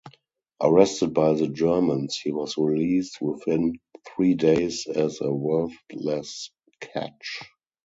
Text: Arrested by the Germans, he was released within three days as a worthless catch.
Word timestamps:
Arrested 0.59 1.13
by 1.13 1.33
the 1.33 1.47
Germans, 1.47 2.17
he 2.17 2.31
was 2.31 2.57
released 2.57 3.21
within 3.21 3.79
three 4.03 4.33
days 4.33 4.87
as 4.87 5.21
a 5.21 5.31
worthless 5.31 6.49
catch. 6.79 7.41